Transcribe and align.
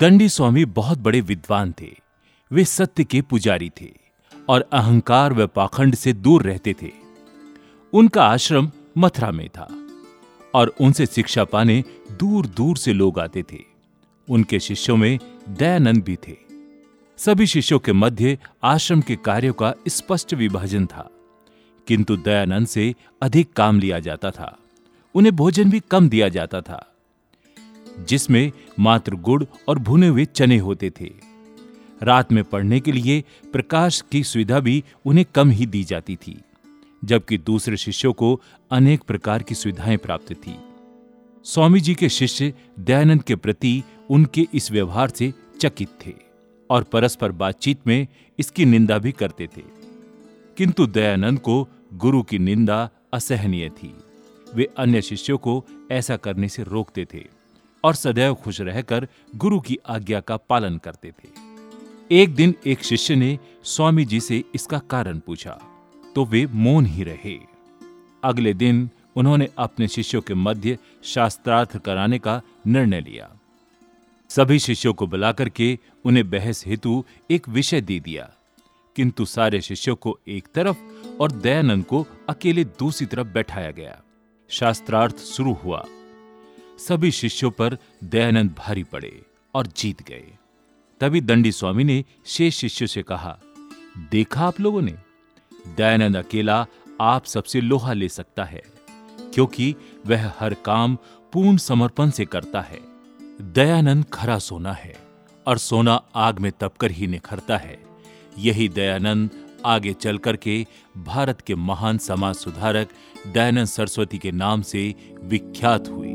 दंडी 0.00 0.28
स्वामी 0.28 0.64
बहुत 0.64 0.98
बड़े 0.98 1.20
विद्वान 1.20 1.74
थे। 1.80 1.96
वे 2.52 2.64
सत्य 2.64 3.04
के 3.04 3.22
पुजारी 3.22 3.70
थे 3.80 3.92
और 4.48 4.68
अहंकार 4.72 5.32
व 5.32 5.46
पाखंड 5.46 5.94
से 5.94 6.12
दूर 6.12 6.42
रहते 6.42 6.74
थे। 6.82 6.90
उनका 7.92 8.24
आश्रम 8.24 8.70
मथुरा 8.98 9.30
में 9.30 9.48
था 9.48 9.68
और 10.54 10.74
उनसे 10.80 11.06
शिक्षा 11.06 11.44
पाने 11.44 11.84
दूर 12.10 12.46
दूर 12.46 12.76
से 12.76 12.92
लोग 12.92 13.18
आते 13.18 13.42
थे। 13.42 13.58
उनके 14.30 14.60
शिष्यों 14.60 14.96
में 14.96 15.18
दयानंद 15.48 16.04
भी 16.04 16.16
थे। 16.16 16.36
सभी 17.18 17.46
शिष्यों 17.46 17.78
के 17.78 17.92
मध्य 17.92 18.38
आश्रम 18.64 19.00
के 19.00 19.16
कार्यों 19.16 19.52
का 19.52 19.74
स्पष्ट 19.88 20.34
विभाजन 20.34 20.86
था। 20.86 21.10
किंतु 21.86 22.16
दयानंद 22.16 22.66
से 22.66 22.94
अधिक 23.22 23.52
काम 23.52 23.80
लिया 23.80 23.98
जाता 23.98 24.30
था। 24.30 24.58
उन्हें 25.14 25.36
भोजन 25.36 25.70
भी 25.70 25.80
कम 25.80 26.08
दिया 26.08 26.28
जाता 26.28 26.60
था। 26.60 26.89
जिसमें 28.08 28.52
मात्र 28.80 29.14
गुड़ 29.14 29.44
और 29.68 29.78
भुने 29.78 30.08
हुए 30.08 30.24
चने 30.24 30.58
होते 30.58 30.90
थे। 30.90 31.10
रात 32.02 32.32
में 32.32 32.44
पढ़ने 32.44 32.80
के 32.80 32.92
लिए 32.92 33.24
प्रकाश 33.52 34.04
की 34.12 34.24
सुविधा 34.24 34.60
भी 34.60 34.84
उन्हें 35.04 35.26
कम 35.34 35.50
ही 35.50 35.66
दी 35.66 35.84
जाती 35.84 36.16
थी, 36.16 36.40
जबकि 37.04 37.38
दूसरे 37.38 37.76
शिष्यों 37.76 38.12
को 38.12 38.40
अनेक 38.70 39.02
प्रकार 39.02 39.42
की 39.42 39.54
सुविधाएँ 39.54 39.96
प्राप्त 39.96 40.32
थी। 40.32 40.56
स्वामी 41.44 41.80
जी 41.80 41.94
के 41.94 42.08
शिष्य 42.08 42.54
दयानंद 42.78 43.22
के 43.22 43.36
प्रति 43.36 43.84
उनके 44.10 44.48
इस 44.54 44.72
व्यवहार 44.72 45.08
से 45.08 45.34
चकित 45.60 45.88
थे 46.06 46.12
और 46.70 46.82
परस्पर 46.82 47.32
बातचीत 47.32 47.86
में 47.86 48.06
इसकी 48.38 48.64
निंदा 48.64 48.98
भी 48.98 49.12
करते 49.12 49.46
थे। 49.46 49.62
किंतु 50.56 50.86
दयानंद 50.86 51.38
को 51.38 51.68
गुरु 51.94 52.22
की 52.22 52.38
निंदा 52.38 52.90
असहनीय 53.12 53.68
थी। 53.68 53.94
वे 54.54 54.68
अन्य 54.78 55.02
शिष्यों 55.02 55.38
को 55.38 55.64
ऐसा 55.90 56.16
करने 56.16 56.48
से 56.48 56.62
रोकते 56.62 57.06
थे। 57.14 57.39
और 57.84 57.94
सदैव 57.94 58.34
खुश 58.34 58.60
रहकर 58.60 59.08
गुरु 59.36 59.60
की 59.60 59.78
आज्ञा 59.88 60.20
का 60.20 60.36
पालन 60.36 60.78
करते 60.78 61.10
थे। 61.10 61.28
एक 62.12 62.34
दिन 62.34 62.54
एक 62.66 62.84
शिष्य 62.84 63.16
ने 63.16 63.38
स्वामी 63.64 64.04
जी 64.04 64.20
से 64.20 64.44
इसका 64.54 64.78
कारण 64.78 65.18
पूछा 65.18 65.60
तो 66.14 66.24
वे 66.24 66.46
मौन 66.46 66.86
ही 66.86 67.02
रहे। 67.02 67.38
अगले 68.24 68.54
दिन 68.54 68.90
उन्होंने 69.16 69.48
अपने 69.58 69.88
शिष्यों 69.88 70.22
के 70.22 70.34
मध्य 70.34 70.78
शास्त्रार्थ 71.02 71.76
कराने 71.76 72.18
का 72.18 72.42
निर्णय 72.66 73.00
लिया। 73.00 73.30
सभी 74.28 74.58
शिष्यों 74.58 74.94
को 74.94 75.06
बुलाकर 75.06 75.48
के 75.48 75.78
उन्हें 76.04 76.30
बहस 76.30 76.66
हेतु 76.66 77.04
एक 77.30 77.48
विषय 77.48 77.80
दे 77.80 78.00
दिया। 78.00 78.30
किंतु 78.96 79.24
सारे 79.24 79.60
शिष्यों 79.60 79.96
को 79.96 80.18
एक 80.28 80.48
तरफ़ 80.54 80.76
और 81.20 81.32
दयानंद 81.32 81.84
को 81.84 82.06
अकेले 82.28 82.64
दूसरी 82.64 83.06
तरफ़ 83.06 83.26
बैठाया 83.26 83.70
गया। 83.70 84.02
शास्त्रार्थ 84.48 85.16
शुरू 85.16 85.52
हुआ। 85.52 85.86
सभी 86.88 87.10
शिष्यों 87.10 87.50
पर 87.50 87.76
दयानंद 88.04 88.54
भारी 88.58 88.82
पड़े 88.82 89.22
और 89.54 89.66
जीत 89.66 90.02
गए। 90.02 90.32
तभी 91.00 91.20
दंडी 91.20 91.52
स्वामी 91.52 91.84
ने 91.84 92.04
शेष 92.26 92.56
शिष्यों 92.56 92.86
से 92.86 93.02
कहा, 93.02 93.38
देखा 94.10 94.46
आप 94.46 94.60
लोगों 94.60 94.82
ने? 94.82 94.94
दयानंद 95.76 96.16
अकेला 96.16 96.66
आप 97.00 97.24
सबसे 97.24 97.60
लोहा 97.60 97.92
ले 97.92 98.08
सकता 98.08 98.44
है, 98.44 98.62
क्योंकि 99.34 99.74
वह 100.06 100.32
हर 100.38 100.54
काम 100.54 100.96
पूर्ण 101.32 101.56
समर्पण 101.56 102.10
से 102.10 102.24
करता 102.24 102.60
है। 102.60 102.80
दयानंद 103.42 104.04
खरा 104.12 104.38
सोना 104.38 104.72
है 104.72 104.96
और 105.46 105.58
सोना 105.58 106.02
आग 106.14 106.38
में 106.38 106.52
तपकर 106.60 106.90
ही 106.90 107.06
निखरता 107.06 107.56
है। 107.56 107.78
यही 108.38 108.68
दयानंद 108.68 109.30
आगे 109.66 109.92
चल 109.92 110.18
के 110.18 110.66
भारत 110.98 111.40
के 111.40 111.54
महान 111.54 111.98
समाज 111.98 112.34
सुधारक 112.34 112.88
दयानंद 113.26 113.66
सरस्वती 113.66 114.18
के 114.18 114.32
नाम 114.32 114.62
से 114.62 114.94
विख्यात 115.22 115.88
हुए। 115.88 116.09